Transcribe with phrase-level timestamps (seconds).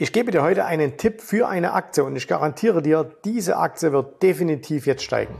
[0.00, 3.90] Ich gebe dir heute einen Tipp für eine Aktie und ich garantiere dir, diese Aktie
[3.90, 5.34] wird definitiv jetzt steigen.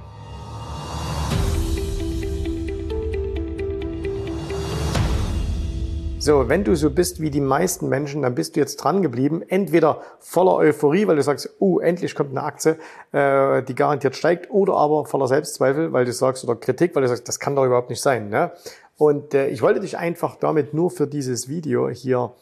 [6.18, 9.42] So, wenn du so bist wie die meisten Menschen, dann bist du jetzt dran geblieben.
[9.46, 12.78] Entweder voller Euphorie, weil du sagst, oh, endlich kommt eine Aktie,
[13.12, 17.08] äh, die garantiert steigt, oder aber voller Selbstzweifel, weil du sagst, oder Kritik, weil du
[17.08, 18.28] sagst, das kann doch überhaupt nicht sein.
[18.28, 18.50] Ne?
[18.96, 22.32] Und äh, ich wollte dich einfach damit nur für dieses Video hier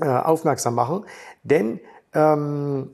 [0.00, 1.04] äh, aufmerksam machen.
[1.42, 1.80] Denn
[2.14, 2.90] ähm,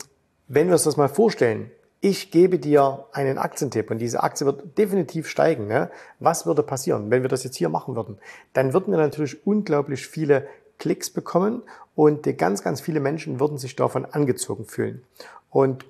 [0.49, 1.71] wenn wir uns das mal vorstellen,
[2.01, 5.67] ich gebe dir einen Aktientipp und diese Aktie wird definitiv steigen.
[5.67, 5.91] Ne?
[6.21, 8.19] Was würde passieren, wenn wir das jetzt hier machen würden?
[8.53, 10.47] Dann würden wir natürlich unglaublich viele
[10.79, 11.63] Klicks bekommen
[11.95, 15.03] und ganz, ganz viele Menschen würden sich davon angezogen fühlen.
[15.49, 15.87] Und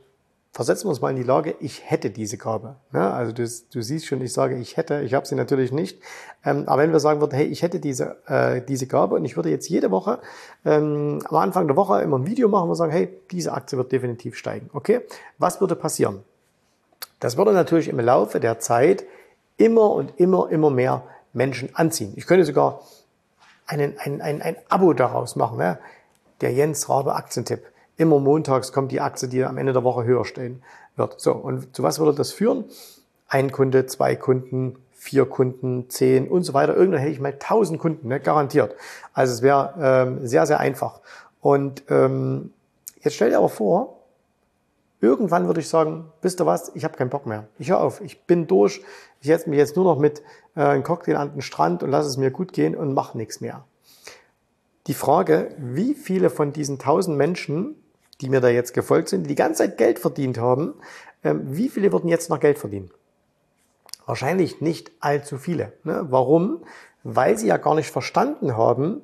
[0.55, 2.77] versetzen wir uns mal in die Lage, ich hätte diese Gabe.
[2.93, 6.01] Ja, also du, du, siehst schon, ich sage, ich hätte, ich habe sie natürlich nicht.
[6.45, 9.35] Ähm, aber wenn wir sagen würden, hey, ich hätte diese, äh, diese Gabe und ich
[9.35, 10.21] würde jetzt jede Woche
[10.65, 13.91] ähm, am Anfang der Woche immer ein Video machen und sagen, hey, diese Aktie wird
[13.91, 14.71] definitiv steigen.
[14.73, 15.01] Okay,
[15.39, 16.23] was würde passieren?
[17.19, 19.05] Das würde natürlich im Laufe der Zeit
[19.57, 22.13] immer und immer, immer mehr Menschen anziehen.
[22.15, 22.81] Ich könnte sogar
[23.67, 25.81] einen, ein, ein, ein Abo daraus machen, ne?
[26.43, 27.65] der Jens Rabe Aktientipp
[27.97, 30.63] immer montags kommt die Aktie, die am Ende der Woche höher stehen
[30.97, 31.21] wird.
[31.21, 32.65] So, und zu was würde das führen?
[33.29, 36.77] Ein Kunde, zwei Kunden, vier Kunden, zehn und so weiter.
[36.77, 38.75] Irgendwann hätte ich mal tausend Kunden, ne, garantiert.
[39.13, 41.01] Also es wäre ähm, sehr, sehr einfach.
[41.41, 42.53] Und ähm,
[43.03, 43.99] jetzt stell dir aber vor,
[45.01, 47.47] irgendwann würde ich sagen, wisst ihr was, ich habe keinen Bock mehr.
[47.59, 48.83] Ich höre auf, ich bin durch,
[49.21, 50.23] ich setze mich jetzt nur noch mit
[50.57, 53.41] äh, einem Cocktail an den Strand und lasse es mir gut gehen und mache nichts
[53.43, 53.65] mehr.
[54.87, 57.77] Die Frage, wie viele von diesen tausend Menschen
[58.21, 60.75] die mir da jetzt gefolgt sind, die die ganze Zeit Geld verdient haben,
[61.23, 62.91] ähm, wie viele würden jetzt noch Geld verdienen?
[64.07, 65.73] Wahrscheinlich nicht allzu viele.
[65.83, 66.07] Ne?
[66.11, 66.63] Warum?
[67.03, 69.01] Weil sie ja gar nicht verstanden haben,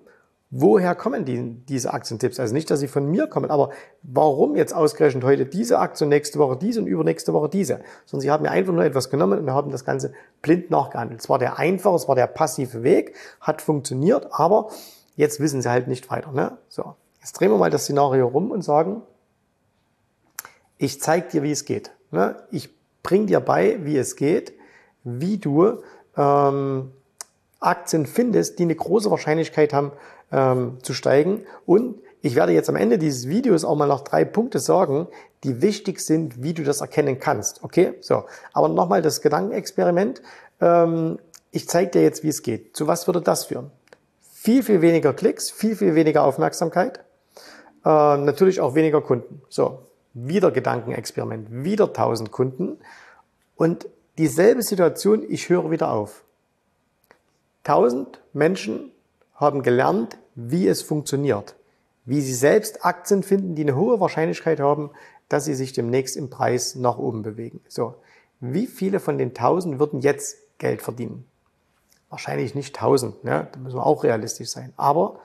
[0.50, 2.41] woher kommen die, diese Aktientipps.
[2.41, 3.70] Also nicht, dass sie von mir kommen, aber
[4.02, 7.80] warum jetzt ausgerechnet heute diese Aktie, nächste Woche diese und übernächste Woche diese?
[8.05, 11.20] Sondern sie haben mir einfach nur etwas genommen und haben das Ganze blind nachgehandelt.
[11.20, 14.70] Es war der einfache, es war der passive Weg, hat funktioniert, aber
[15.17, 16.33] jetzt wissen sie halt nicht weiter.
[16.33, 16.58] Ne?
[16.68, 16.95] So.
[17.20, 19.02] Jetzt drehen wir mal das Szenario rum und sagen,
[20.80, 21.92] ich zeige dir, wie es geht.
[22.11, 22.36] Ne?
[22.51, 22.70] Ich
[23.02, 24.55] bring dir bei, wie es geht,
[25.05, 25.83] wie du
[26.17, 26.91] ähm,
[27.61, 29.92] Aktien findest, die eine große Wahrscheinlichkeit haben
[30.33, 31.45] ähm, zu steigen.
[31.67, 35.07] Und ich werde jetzt am Ende dieses Videos auch mal noch drei Punkte sagen,
[35.45, 37.63] die wichtig sind, wie du das erkennen kannst.
[37.63, 38.24] Okay, so.
[38.55, 40.23] Aber nochmal das Gedankenexperiment.
[40.61, 41.19] Ähm,
[41.51, 42.74] ich zeige dir jetzt, wie es geht.
[42.74, 43.70] Zu was würde das führen?
[44.33, 47.01] Viel, viel weniger Klicks, viel, viel weniger Aufmerksamkeit
[47.85, 49.42] äh, natürlich auch weniger Kunden.
[49.48, 52.78] So, wieder Gedankenexperiment, wieder 1000 Kunden
[53.56, 53.86] und
[54.18, 56.24] dieselbe Situation, ich höre wieder auf.
[57.64, 58.90] 1000 Menschen
[59.34, 61.54] haben gelernt, wie es funktioniert,
[62.04, 64.90] wie sie selbst Aktien finden, die eine hohe Wahrscheinlichkeit haben,
[65.28, 67.60] dass sie sich demnächst im Preis nach oben bewegen.
[67.68, 67.94] So,
[68.40, 71.27] wie viele von den 1000 würden jetzt Geld verdienen?
[72.08, 73.48] Wahrscheinlich nicht 1000, ne?
[73.52, 74.72] da müssen wir auch realistisch sein.
[74.77, 75.20] Aber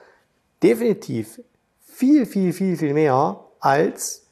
[0.62, 1.40] definitiv
[1.84, 4.25] viel, viel, viel, viel mehr als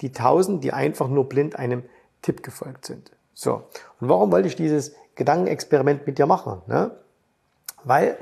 [0.00, 1.84] die tausend, die einfach nur blind einem
[2.22, 3.12] Tipp gefolgt sind.
[3.34, 3.62] So.
[4.00, 6.62] Und warum wollte ich dieses Gedankenexperiment mit dir machen?
[6.66, 6.90] Ne?
[7.84, 8.18] Weil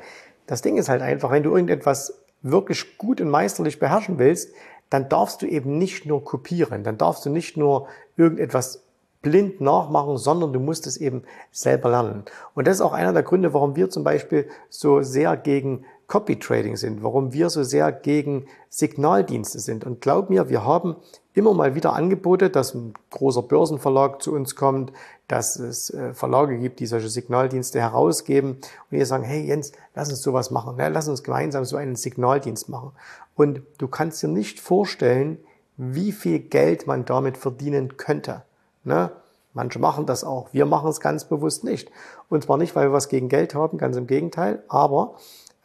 [0.46, 4.52] das Ding ist halt einfach, wenn du irgendetwas wirklich gut und meisterlich beherrschen willst,
[4.90, 8.82] dann darfst du eben nicht nur kopieren, dann darfst du nicht nur irgendetwas
[9.20, 12.24] blind nachmachen, sondern du musst es eben selber lernen.
[12.54, 16.38] Und das ist auch einer der Gründe, warum wir zum Beispiel so sehr gegen Copy
[16.38, 19.84] Trading sind, warum wir so sehr gegen Signaldienste sind.
[19.84, 20.96] Und glaub mir, wir haben
[21.34, 24.90] immer mal wieder Angebote, dass ein großer Börsenverlag zu uns kommt,
[25.28, 30.08] dass es äh, Verlage gibt, die solche Signaldienste herausgeben und die sagen, hey Jens, lass
[30.08, 30.88] uns sowas machen, ne?
[30.88, 32.92] lass uns gemeinsam so einen Signaldienst machen.
[33.36, 35.38] Und du kannst dir nicht vorstellen,
[35.76, 38.42] wie viel Geld man damit verdienen könnte.
[38.82, 39.12] Ne?
[39.52, 40.48] Manche machen das auch.
[40.52, 41.90] Wir machen es ganz bewusst nicht.
[42.30, 45.16] Und zwar nicht, weil wir was gegen Geld haben, ganz im Gegenteil, aber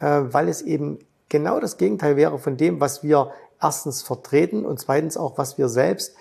[0.04, 0.98] weil es eben
[1.28, 5.68] genau das Gegenteil wäre von dem, was wir erstens vertreten und zweitens auch, was wir
[5.68, 6.14] selbst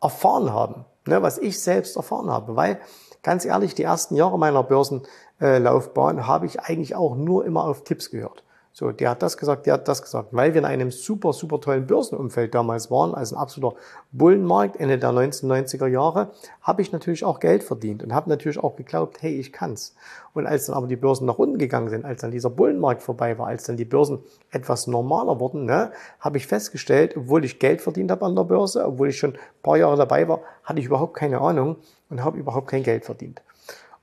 [0.00, 2.56] erfahren haben, ne, was ich selbst erfahren habe.
[2.56, 2.80] Weil,
[3.22, 8.10] ganz ehrlich, die ersten Jahre meiner Börsenlaufbahn habe ich eigentlich auch nur immer auf Tipps
[8.10, 8.44] gehört.
[8.78, 10.28] So, der hat das gesagt, der hat das gesagt.
[10.30, 13.74] Weil wir in einem super, super tollen Börsenumfeld damals waren, also ein absoluter
[14.12, 16.30] Bullenmarkt Ende der 1990er Jahre,
[16.62, 19.96] habe ich natürlich auch Geld verdient und habe natürlich auch geglaubt, hey, ich kann's.
[20.32, 23.36] Und als dann aber die Börsen nach unten gegangen sind, als dann dieser Bullenmarkt vorbei
[23.36, 24.20] war, als dann die Börsen
[24.52, 25.90] etwas normaler wurden, ne,
[26.20, 29.38] habe ich festgestellt, obwohl ich Geld verdient habe an der Börse, obwohl ich schon ein
[29.60, 31.78] paar Jahre dabei war, hatte ich überhaupt keine Ahnung
[32.10, 33.42] und habe überhaupt kein Geld verdient.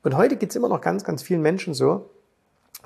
[0.04, 2.10] Und heute geht's immer noch ganz, ganz vielen Menschen so,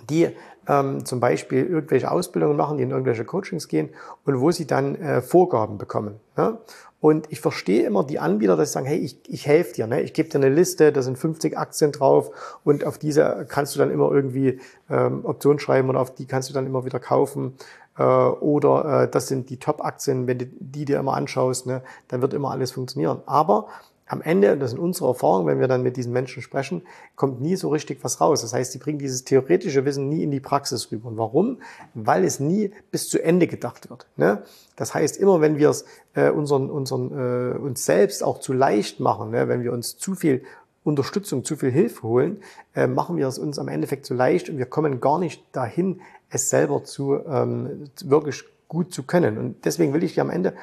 [0.10, 0.30] die
[0.68, 3.90] ähm, zum Beispiel irgendwelche Ausbildungen machen, die in irgendwelche Coachings gehen
[4.26, 6.20] und wo sie dann äh, Vorgaben bekommen.
[6.38, 6.58] Ne?
[7.02, 10.02] Und ich verstehe immer die Anbieter, dass sie sagen, hey, ich, ich helfe dir, ne?
[10.02, 13.80] ich gebe dir eine Liste, da sind 50 Aktien drauf und auf diese kannst du
[13.80, 14.60] dann immer irgendwie
[14.90, 17.56] ähm, Optionen schreiben und auf die kannst du dann immer wieder kaufen.
[17.98, 22.22] Äh, oder äh, das sind die Top-Aktien, wenn du die dir immer anschaust, ne, dann
[22.22, 23.22] wird immer alles funktionieren.
[23.26, 23.68] Aber
[24.10, 26.82] am Ende, das sind unsere Erfahrungen, wenn wir dann mit diesen Menschen sprechen,
[27.16, 28.42] kommt nie so richtig was raus.
[28.42, 31.10] Das heißt, sie bringen dieses theoretische Wissen nie in die Praxis rüber.
[31.10, 31.60] Und warum?
[31.94, 34.08] Weil es nie bis zu Ende gedacht wird.
[34.18, 34.42] Ne?
[34.76, 35.86] Das heißt, immer wenn wir es
[36.16, 39.48] äh, unseren, unseren, äh, uns selbst auch zu leicht machen, ne?
[39.48, 40.44] wenn wir uns zu viel
[40.84, 42.42] Unterstützung, zu viel Hilfe holen,
[42.74, 46.02] äh, machen wir es uns am Endeffekt zu leicht und wir kommen gar nicht dahin,
[46.32, 49.38] es selber zu ähm, wirklich gut zu können.
[49.38, 50.56] Und deswegen will ich dir am Ende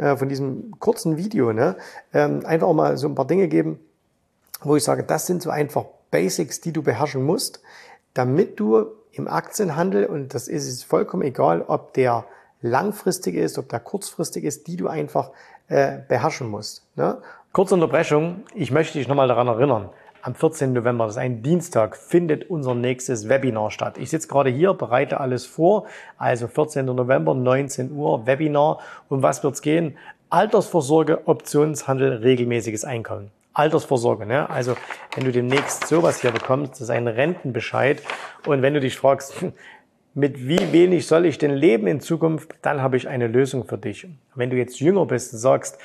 [0.00, 1.76] äh, von diesem kurzen Video ne,
[2.14, 3.78] ähm, einfach auch mal so ein paar Dinge geben,
[4.62, 7.60] wo ich sage, das sind so einfach Basics, die du beherrschen musst,
[8.14, 12.24] damit du im Aktienhandel, und das ist es vollkommen egal, ob der
[12.62, 15.30] langfristig ist, ob der kurzfristig ist, die du einfach
[15.68, 16.84] äh, beherrschen musst.
[16.96, 17.18] Ne?
[17.52, 19.90] Kurze Unterbrechung, ich möchte dich nochmal daran erinnern,
[20.22, 20.72] am 14.
[20.72, 23.98] November, das ist ein Dienstag, findet unser nächstes Webinar statt.
[23.98, 25.86] Ich sitze gerade hier, bereite alles vor.
[26.18, 26.84] Also 14.
[26.86, 28.80] November, 19 Uhr, Webinar.
[29.08, 29.96] Um was wird's gehen?
[30.28, 33.30] Altersvorsorge, Optionshandel, regelmäßiges Einkommen.
[33.52, 34.48] Altersvorsorge, ne?
[34.48, 34.76] Also
[35.14, 38.02] wenn du demnächst sowas hier bekommst, das ist ein Rentenbescheid.
[38.46, 39.34] Und wenn du dich fragst,
[40.14, 43.78] mit wie wenig soll ich denn leben in Zukunft, dann habe ich eine Lösung für
[43.78, 44.06] dich.
[44.34, 45.78] Wenn du jetzt jünger bist und sagst,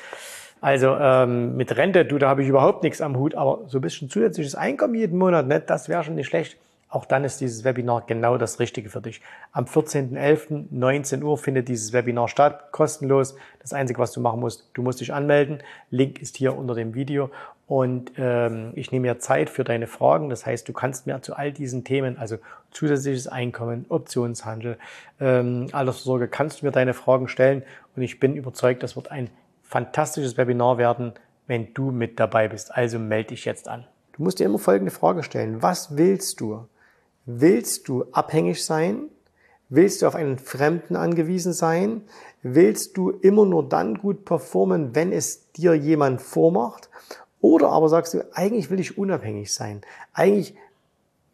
[0.61, 3.81] also ähm, mit Rente, du, da habe ich überhaupt nichts am Hut, aber so ein
[3.81, 6.57] bisschen zusätzliches Einkommen jeden Monat, ne, das wäre schon nicht schlecht.
[6.95, 9.19] Auch dann ist dieses Webinar genau das Richtige für dich.
[9.51, 10.67] Am 14.11.
[10.71, 13.35] 19 Uhr findet dieses Webinar statt, kostenlos.
[13.59, 15.61] Das Einzige, was du machen musst, du musst dich anmelden.
[15.89, 17.31] Link ist hier unter dem Video.
[17.67, 20.29] Und ähm, ich nehme mir Zeit für deine Fragen.
[20.29, 22.37] Das heißt, du kannst mir zu all diesen Themen, also
[22.71, 24.77] zusätzliches Einkommen, Optionshandel,
[25.19, 27.63] ähm, Altersvorsorge, kannst du mir deine Fragen stellen.
[27.95, 29.29] Und ich bin überzeugt, das wird ein
[29.67, 31.13] fantastisches Webinar werden,
[31.47, 32.73] wenn du mit dabei bist.
[32.73, 33.85] Also melde dich jetzt an.
[34.13, 35.61] Du musst dir immer folgende Frage stellen.
[35.61, 36.67] Was willst du?
[37.25, 39.09] Willst du abhängig sein?
[39.67, 42.03] Willst du auf einen Fremden angewiesen sein?
[42.43, 46.89] Willst du immer nur dann gut performen, wenn es dir jemand vormacht?
[47.41, 49.81] Oder aber sagst du, eigentlich will ich unabhängig sein.
[50.13, 50.55] Eigentlich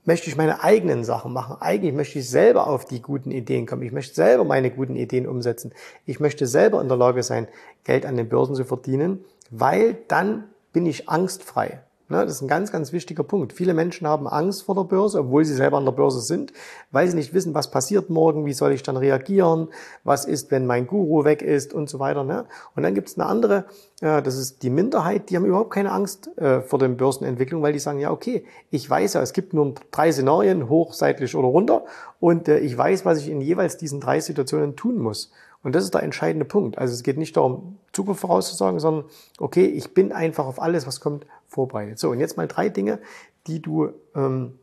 [0.05, 1.57] möchte ich meine eigenen Sachen machen.
[1.59, 3.83] Eigentlich möchte ich selber auf die guten Ideen kommen.
[3.83, 5.73] Ich möchte selber meine guten Ideen umsetzen.
[6.05, 7.47] Ich möchte selber in der Lage sein,
[7.83, 11.81] Geld an den Börsen zu verdienen, weil dann bin ich angstfrei.
[12.11, 13.53] Ne, das ist ein ganz, ganz wichtiger Punkt.
[13.53, 16.51] Viele Menschen haben Angst vor der Börse, obwohl sie selber an der Börse sind,
[16.91, 19.69] weil sie nicht wissen, was passiert morgen, wie soll ich dann reagieren,
[20.03, 22.25] was ist, wenn mein Guru weg ist und so weiter.
[22.25, 22.43] Ne?
[22.75, 23.63] Und dann gibt es eine andere,
[24.01, 27.71] äh, das ist die Minderheit, die haben überhaupt keine Angst äh, vor den Börsenentwicklungen, weil
[27.71, 31.47] die sagen, ja, okay, ich weiß ja, es gibt nur drei Szenarien, hoch, seitlich oder
[31.47, 31.85] runter,
[32.19, 35.31] und äh, ich weiß, was ich in jeweils diesen drei Situationen tun muss.
[35.63, 36.77] Und das ist der entscheidende Punkt.
[36.77, 39.05] Also es geht nicht darum, Zukunft vorauszusagen, sondern
[39.37, 41.99] okay, ich bin einfach auf alles, was kommt, vorbereitet.
[41.99, 42.99] So, und jetzt mal drei Dinge,
[43.47, 44.57] die du, ähm,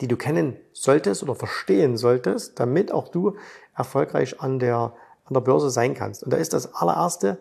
[0.00, 3.36] die du kennen solltest oder verstehen solltest, damit auch du
[3.74, 4.92] erfolgreich an der,
[5.24, 6.22] an der Börse sein kannst.
[6.22, 7.38] Und da ist das allererste,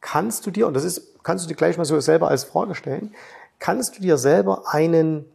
[0.00, 2.74] kannst du dir, und das ist, kannst du dir gleich mal so selber als Frage
[2.74, 3.14] stellen,
[3.58, 5.26] kannst du dir selber einen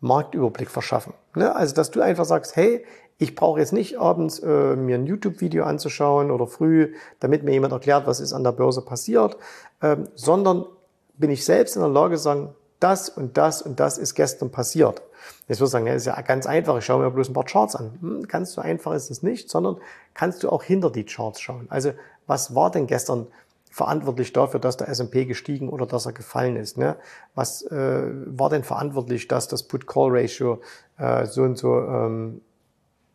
[0.00, 1.14] Marktüberblick verschaffen?
[1.34, 1.54] Ne?
[1.54, 2.84] Also, dass du einfach sagst, hey,
[3.16, 7.72] ich brauche jetzt nicht abends äh, mir ein YouTube-Video anzuschauen oder früh, damit mir jemand
[7.72, 9.36] erklärt, was ist an der Börse passiert,
[9.82, 10.66] ähm, sondern
[11.18, 14.50] bin ich selbst in der Lage zu sagen, das und das und das ist gestern
[14.50, 15.02] passiert.
[15.48, 17.44] Jetzt würde ich sagen, ja, ist ja ganz einfach, ich schaue mir bloß ein paar
[17.44, 17.98] Charts an.
[18.00, 19.78] Hm, ganz so einfach ist es nicht, sondern
[20.14, 21.66] kannst du auch hinter die Charts schauen.
[21.70, 21.92] Also
[22.26, 23.26] was war denn gestern
[23.70, 26.78] verantwortlich dafür, dass der S&P gestiegen oder dass er gefallen ist?
[26.78, 26.96] Ne?
[27.34, 30.60] Was äh, war denn verantwortlich, dass das Put-Call-Ratio
[30.98, 32.40] äh, so und so ähm,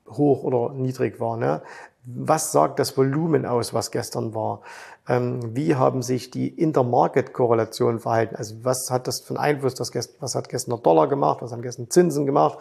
[0.09, 1.37] hoch oder niedrig war.
[1.37, 1.61] Ne?
[2.05, 4.61] Was sagt das Volumen aus, was gestern war?
[5.07, 8.35] Ähm, wie haben sich die Intermarket-Korrelationen verhalten?
[8.35, 9.79] Also was hat das für einen Einfluss?
[10.19, 11.41] Was hat gestern der Dollar gemacht?
[11.41, 12.59] Was haben gestern Zinsen gemacht?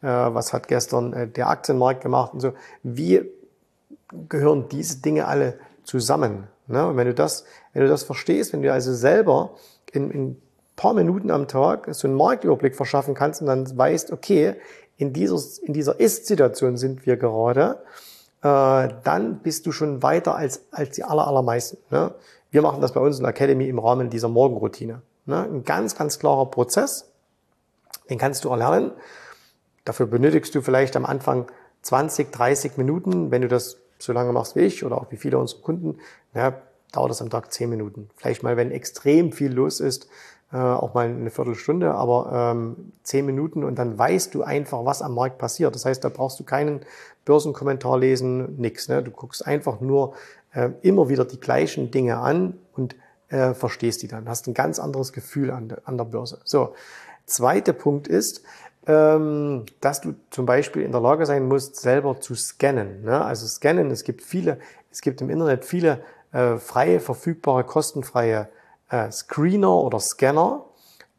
[0.00, 2.32] Äh, was hat gestern äh, der Aktienmarkt gemacht?
[2.32, 2.52] Und so.
[2.82, 3.30] Wie
[4.28, 6.48] gehören diese Dinge alle zusammen?
[6.66, 6.86] Ne?
[6.86, 9.50] Und wenn du das, wenn du das verstehst, wenn du also selber
[9.92, 10.42] in, in
[10.76, 14.54] paar Minuten am Tag so einen Marktüberblick verschaffen kannst und dann weißt, okay,
[14.96, 17.82] in dieser, in dieser Ist-Situation sind wir gerade,
[18.42, 21.78] äh, dann bist du schon weiter als, als die aller, allermeisten.
[21.90, 22.14] Ne?
[22.50, 25.02] Wir machen das bei uns in der Academy im Rahmen dieser Morgenroutine.
[25.26, 25.42] Ne?
[25.42, 27.10] Ein ganz, ganz klarer Prozess,
[28.08, 28.92] den kannst du erlernen.
[29.84, 31.46] Dafür benötigst du vielleicht am Anfang
[31.82, 35.38] 20, 30 Minuten, wenn du das so lange machst wie ich oder auch wie viele
[35.38, 35.98] unserer Kunden,
[36.34, 36.54] ja,
[36.92, 38.08] dauert das am Tag 10 Minuten.
[38.16, 40.08] Vielleicht mal, wenn extrem viel los ist,
[40.52, 45.02] äh, auch mal eine Viertelstunde, aber ähm, zehn Minuten und dann weißt du einfach, was
[45.02, 45.74] am Markt passiert.
[45.74, 46.80] Das heißt, da brauchst du keinen
[47.24, 48.88] Börsenkommentar lesen, nix.
[48.88, 49.02] Ne?
[49.02, 50.14] Du guckst einfach nur
[50.54, 52.96] äh, immer wieder die gleichen Dinge an und
[53.28, 54.28] äh, verstehst die dann.
[54.28, 56.40] Hast ein ganz anderes Gefühl an, de, an der Börse.
[56.44, 56.74] So,
[57.26, 58.42] zweiter Punkt ist,
[58.86, 63.02] ähm, dass du zum Beispiel in der Lage sein musst, selber zu scannen.
[63.02, 63.22] Ne?
[63.22, 64.58] Also scannen, es gibt viele,
[64.90, 66.00] es gibt im Internet viele
[66.32, 68.48] äh, freie, verfügbare, kostenfreie
[68.90, 70.64] äh, Screener oder Scanner.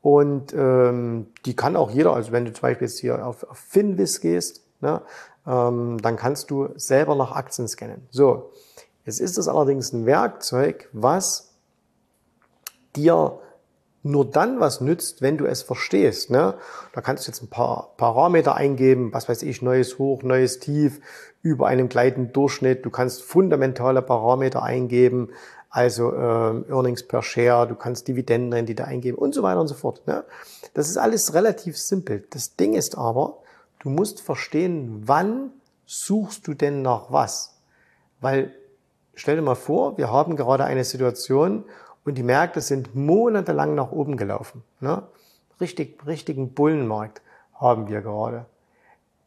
[0.02, 3.58] Und ähm, die kann auch jeder, also wenn du zum Beispiel jetzt hier auf, auf
[3.58, 5.02] Finvis gehst, ne,
[5.46, 8.08] ähm, dann kannst du selber nach Aktien scannen.
[8.10, 8.52] So,
[9.06, 11.54] jetzt ist das allerdings ein Werkzeug, was
[12.96, 13.40] dir
[14.02, 16.30] nur dann was nützt, wenn du es verstehst.
[16.30, 16.56] Ne?
[16.94, 21.02] Da kannst du jetzt ein paar Parameter eingeben, was weiß ich, neues Hoch, neues Tief,
[21.42, 22.86] über einem gleitenden Durchschnitt.
[22.86, 25.30] Du kannst fundamentale Parameter eingeben,
[25.70, 30.06] also äh, Earnings per Share, du kannst Dividendenrendite eingeben und so weiter und so fort.
[30.08, 30.24] Ne?
[30.74, 32.26] Das ist alles relativ simpel.
[32.32, 33.38] Das Ding ist aber,
[33.80, 35.52] du musst verstehen, wann
[35.86, 37.60] suchst du denn nach was?
[38.20, 38.54] Weil,
[39.14, 41.66] stell dir mal vor, wir haben gerade eine Situation
[42.04, 44.64] und die Märkte sind monatelang nach oben gelaufen.
[44.80, 45.04] Ne?
[45.62, 47.22] Richtig, richtigen Bullenmarkt
[47.54, 48.46] haben wir gerade.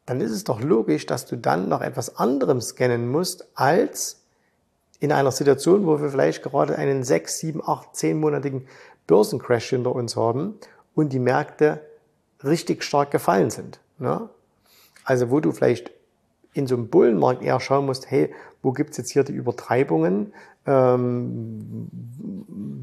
[0.05, 4.22] Dann ist es doch logisch, dass du dann nach etwas anderem scannen musst, als
[5.03, 8.65] in einer Situation, wo wir vielleicht gerade einen sechs, sieben, acht, zehnmonatigen
[9.05, 10.57] Börsencrash hinter uns haben
[10.95, 11.81] und die Märkte
[12.41, 13.81] richtig stark gefallen sind.
[13.99, 14.29] Ne?
[15.03, 15.91] Also wo du vielleicht
[16.53, 20.31] in so einem Bullenmarkt eher schauen musst, hey, wo gibt's jetzt hier die Übertreibungen?
[20.65, 21.89] Ähm,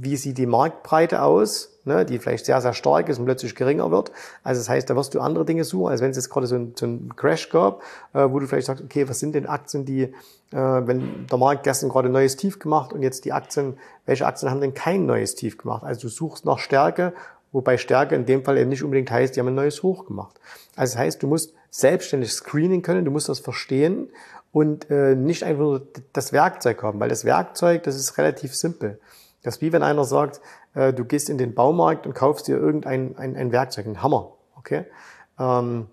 [0.03, 3.91] wie sieht die Marktbreite aus, ne, die vielleicht sehr, sehr stark ist und plötzlich geringer
[3.91, 4.13] wird.
[4.43, 6.57] Also das heißt, da wirst du andere Dinge suchen, als wenn es jetzt gerade so
[6.57, 7.83] ein, so Crash gab,
[8.13, 10.13] äh, wo du vielleicht sagst, okay, was sind denn Aktien, die, äh,
[10.53, 14.51] wenn der Markt gestern gerade ein neues Tief gemacht und jetzt die Aktien, welche Aktien
[14.51, 15.85] haben denn kein neues Tief gemacht?
[15.85, 17.13] Also du suchst nach Stärke,
[17.53, 20.39] wobei Stärke in dem Fall eben nicht unbedingt heißt, die haben ein neues Hoch gemacht.
[20.77, 24.09] Also das heißt, du musst selbstständig screenen können, du musst das verstehen
[24.53, 25.83] und äh, nicht einfach nur
[26.13, 28.99] das Werkzeug haben, weil das Werkzeug, das ist relativ simpel.
[29.43, 30.41] Das ist wie wenn einer sagt,
[30.75, 34.33] äh, du gehst in den Baumarkt und kaufst dir irgendein ein, ein Werkzeug, ein Hammer,
[34.57, 34.85] okay?
[35.39, 35.87] Ähm,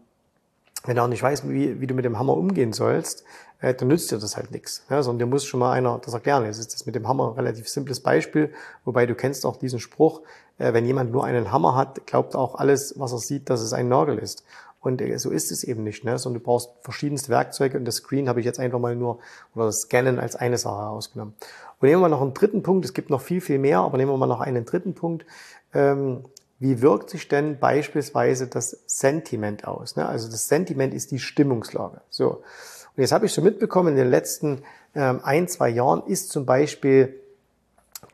[0.86, 3.24] wenn du auch nicht weißt, wie, wie du mit dem Hammer umgehen sollst,
[3.60, 4.86] äh, dann nützt dir das halt nichts.
[4.90, 6.46] Ja, sondern dir muss schon mal einer das erklären.
[6.46, 8.54] Jetzt ist das mit dem Hammer ein relativ simples Beispiel,
[8.86, 10.22] wobei du kennst auch diesen Spruch,
[10.58, 13.74] äh, wenn jemand nur einen Hammer hat, glaubt auch alles, was er sieht, dass es
[13.74, 14.44] ein Nagel ist.
[14.80, 16.18] Und äh, so ist es eben nicht, ne?
[16.18, 19.20] sondern du brauchst verschiedenste Werkzeuge und das Screen habe ich jetzt einfach mal nur,
[19.56, 21.34] oder das Scannen als eine Sache herausgenommen.
[21.80, 24.12] Und nehmen wir noch einen dritten Punkt, es gibt noch viel, viel mehr, aber nehmen
[24.12, 25.26] wir mal noch einen dritten Punkt.
[25.74, 26.26] Ähm,
[26.60, 29.96] wie wirkt sich denn beispielsweise das Sentiment aus?
[29.96, 30.08] Ne?
[30.08, 32.02] Also das Sentiment ist die Stimmungslage.
[32.10, 32.30] So.
[32.96, 34.64] Und jetzt habe ich schon mitbekommen, in den letzten
[34.96, 37.20] ähm, ein, zwei Jahren ist zum Beispiel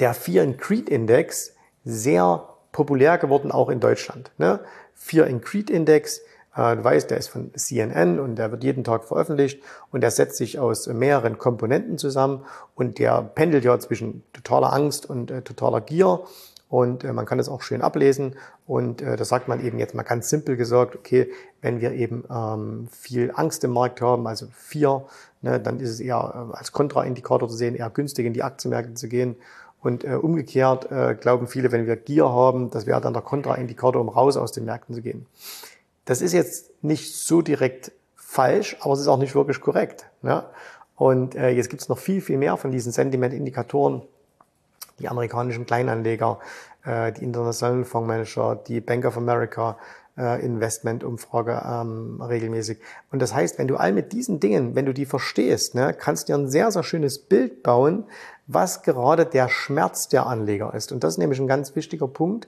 [0.01, 1.53] der Fear and Creed Index
[1.85, 4.31] sehr populär geworden, auch in Deutschland.
[4.37, 4.59] Ne?
[4.93, 6.21] Fear and Creed Index
[6.55, 10.37] du weißt, der ist von CNN und der wird jeden Tag veröffentlicht und der setzt
[10.37, 12.45] sich aus mehreren Komponenten zusammen
[12.75, 16.21] und der pendelt ja zwischen totaler Angst und äh, totaler Gier
[16.69, 19.93] und äh, man kann das auch schön ablesen und äh, da sagt man eben jetzt
[19.93, 21.31] mal ganz simpel gesagt, okay,
[21.61, 25.05] wenn wir eben ähm, viel Angst im Markt haben, also vier,
[25.41, 28.95] ne, dann ist es eher äh, als Kontraindikator zu sehen, eher günstig in die Aktienmärkte
[28.95, 29.35] zu gehen
[29.83, 34.01] und äh, umgekehrt äh, glauben viele, wenn wir Gier haben, das wäre dann der Kontraindikator,
[34.01, 35.27] um raus aus den Märkten zu gehen.
[36.05, 40.05] Das ist jetzt nicht so direkt falsch, aber es ist auch nicht wirklich korrekt.
[40.21, 40.43] Ne?
[40.95, 44.01] Und äh, jetzt gibt es noch viel, viel mehr von diesen Sentiment-Indikatoren.
[44.99, 46.39] Die amerikanischen Kleinanleger,
[46.85, 49.77] äh, die internationalen Fondsmanager, die Bank of America,
[50.17, 52.79] äh, Investmentumfrage ähm, regelmäßig.
[53.11, 56.29] Und das heißt, wenn du all mit diesen Dingen, wenn du die verstehst, ne, kannst
[56.29, 58.05] du dir ein sehr, sehr schönes Bild bauen,
[58.45, 60.91] was gerade der Schmerz der Anleger ist.
[60.91, 62.47] Und das ist nämlich ein ganz wichtiger Punkt.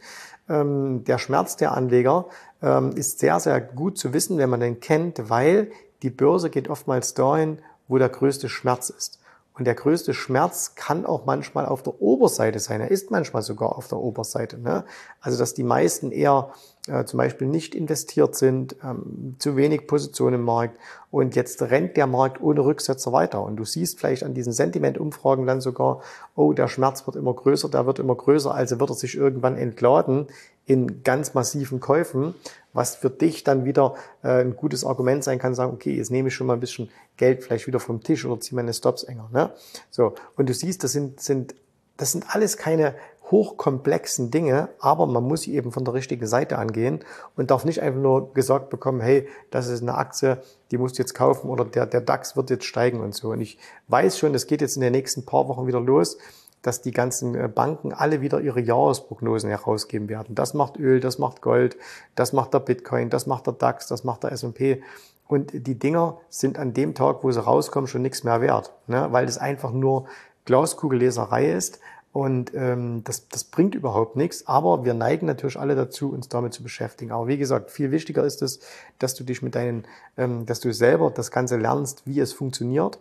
[0.49, 2.25] Ähm, der Schmerz der Anleger
[2.61, 5.71] ähm, ist sehr, sehr gut zu wissen, wenn man den kennt, weil
[6.03, 9.19] die Börse geht oftmals dahin, wo der größte Schmerz ist.
[9.57, 12.81] Und der größte Schmerz kann auch manchmal auf der Oberseite sein.
[12.81, 14.57] Er ist manchmal sogar auf der Oberseite.
[14.59, 14.83] Ne?
[15.21, 16.49] Also dass die meisten eher
[16.87, 20.77] äh, zum Beispiel nicht investiert sind, ähm, zu wenig Position im Markt
[21.09, 23.41] und jetzt rennt der Markt ohne Rücksetzer weiter.
[23.41, 26.01] Und du siehst vielleicht an diesen Sentimentumfragen dann sogar,
[26.35, 29.57] oh, der Schmerz wird immer größer, der wird immer größer, also wird er sich irgendwann
[29.57, 30.27] entladen
[30.67, 32.35] in ganz massiven Käufen,
[32.73, 36.27] was für dich dann wieder äh, ein gutes Argument sein kann, sagen, okay, jetzt nehme
[36.27, 39.29] ich schon mal ein bisschen Geld vielleicht wieder vom Tisch oder ziehe meine Stops enger.
[39.31, 39.51] Ne?
[39.89, 41.55] So, und du siehst, das sind, sind,
[41.97, 42.93] das sind alles keine
[43.31, 46.99] hochkomplexen Dinge, aber man muss sie eben von der richtigen Seite angehen
[47.35, 50.41] und darf nicht einfach nur gesagt bekommen, hey, das ist eine Aktie,
[50.71, 53.31] die musst du jetzt kaufen oder der, der DAX wird jetzt steigen und so.
[53.31, 56.17] Und ich weiß schon, es geht jetzt in den nächsten paar Wochen wieder los
[56.65, 60.33] dass die ganzen äh, Banken alle wieder ihre Jahresprognosen herausgeben werden.
[60.33, 61.77] Das macht Öl, das macht Gold,
[62.15, 64.81] das macht der Bitcoin, das macht der DAX, das macht der S&P.
[65.27, 69.07] Und die Dinger sind an dem Tag, wo sie rauskommen, schon nichts mehr wert, ne?
[69.11, 70.05] weil das einfach nur
[70.45, 71.79] Glaskugelleserei ist
[72.15, 76.53] und ähm, das, das bringt überhaupt nichts, aber wir neigen natürlich alle dazu, uns damit
[76.53, 77.11] zu beschäftigen.
[77.11, 78.61] Aber wie gesagt, viel wichtiger ist es,
[78.99, 82.99] dass du dich mit deinen, ähm, dass du selber das Ganze lernst, wie es funktioniert,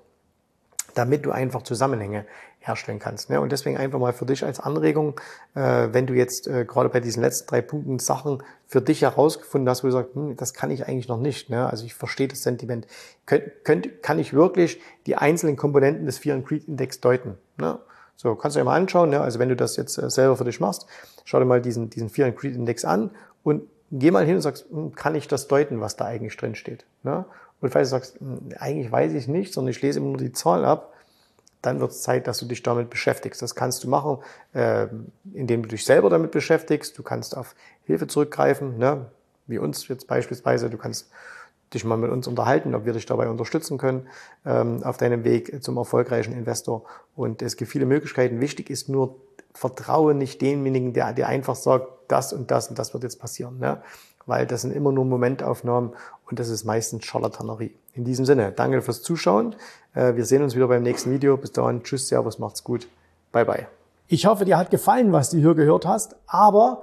[0.95, 2.27] damit du einfach Zusammenhänge
[2.59, 3.31] herstellen kannst.
[3.31, 3.41] Ne?
[3.41, 5.21] Und deswegen einfach mal für dich als Anregung,
[5.55, 9.69] äh, wenn du jetzt äh, gerade bei diesen letzten drei Punkten Sachen für dich herausgefunden
[9.69, 11.51] hast, wo du sagst, hm, das kann ich eigentlich noch nicht.
[11.51, 11.71] Ne?
[11.71, 12.89] Also ich verstehe das Sentiment.
[13.27, 17.39] Könnt, könnt, kann ich wirklich die einzelnen Komponenten des Fear and Greed Index deuten?
[17.59, 17.79] Ne?
[18.17, 19.11] So, kannst du dir mal anschauen.
[19.11, 19.21] Ne?
[19.21, 20.87] Also wenn du das jetzt äh, selber für dich machst,
[21.25, 23.11] schau dir mal diesen, diesen Fear and Greed Index an
[23.43, 26.55] und geh mal hin und sagst, hm, kann ich das deuten, was da eigentlich drin
[26.55, 26.85] steht?
[27.03, 27.25] Ne?
[27.61, 30.33] Und falls du sagst, hm, eigentlich weiß ich nicht, sondern ich lese immer nur die
[30.33, 30.93] Zahl ab,
[31.63, 33.41] dann wird es Zeit, dass du dich damit beschäftigst.
[33.41, 34.19] Das kannst du machen,
[34.53, 34.87] äh,
[35.33, 36.99] indem du dich selber damit beschäftigst.
[36.99, 37.55] Du kannst auf
[37.85, 39.07] Hilfe zurückgreifen, ne?
[39.47, 40.69] wie uns jetzt beispielsweise.
[40.69, 41.11] Du kannst
[41.73, 44.09] dich mal mit uns unterhalten, ob wir dich dabei unterstützen können
[44.45, 46.85] ähm, auf deinem Weg zum erfolgreichen Investor.
[47.17, 48.41] Und es gibt viele Möglichkeiten.
[48.41, 49.17] Wichtig ist nur,
[49.55, 53.59] vertraue nicht demjenigen, der dir einfach sagt, das und das und das wird jetzt passieren.
[53.59, 53.83] Ne?
[54.27, 55.93] Weil das sind immer nur Momentaufnahmen
[56.31, 57.75] und das ist meistens Charlatanerie.
[57.93, 59.55] In diesem Sinne, danke fürs Zuschauen.
[59.95, 61.37] Äh, wir sehen uns wieder beim nächsten Video.
[61.37, 62.89] Bis dahin, tschüss, servus, macht's gut.
[63.33, 63.67] Bye, bye.
[64.07, 66.83] Ich hoffe, dir hat gefallen, was du hier gehört hast, aber